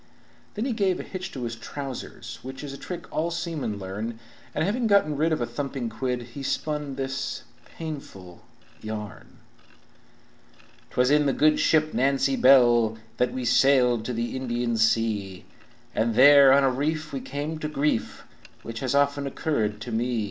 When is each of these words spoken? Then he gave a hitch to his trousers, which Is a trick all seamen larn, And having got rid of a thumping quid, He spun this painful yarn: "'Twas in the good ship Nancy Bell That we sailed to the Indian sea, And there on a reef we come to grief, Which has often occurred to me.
Then 0.55 0.65
he 0.65 0.73
gave 0.73 0.99
a 0.99 1.03
hitch 1.03 1.31
to 1.33 1.43
his 1.43 1.55
trousers, 1.55 2.39
which 2.41 2.63
Is 2.63 2.73
a 2.73 2.77
trick 2.79 3.05
all 3.15 3.29
seamen 3.29 3.77
larn, 3.77 4.17
And 4.55 4.63
having 4.65 4.87
got 4.87 5.07
rid 5.07 5.31
of 5.31 5.41
a 5.41 5.45
thumping 5.45 5.89
quid, 5.91 6.23
He 6.33 6.41
spun 6.41 6.95
this 6.95 7.43
painful 7.65 8.43
yarn: 8.81 9.37
"'Twas 10.89 11.11
in 11.11 11.27
the 11.27 11.33
good 11.33 11.59
ship 11.59 11.93
Nancy 11.93 12.35
Bell 12.35 12.97
That 13.17 13.31
we 13.31 13.45
sailed 13.45 14.03
to 14.05 14.13
the 14.13 14.35
Indian 14.35 14.75
sea, 14.75 15.45
And 15.93 16.15
there 16.15 16.51
on 16.51 16.63
a 16.63 16.71
reef 16.71 17.13
we 17.13 17.21
come 17.21 17.59
to 17.59 17.67
grief, 17.67 18.23
Which 18.63 18.79
has 18.79 18.95
often 18.95 19.27
occurred 19.27 19.79
to 19.81 19.91
me. 19.91 20.19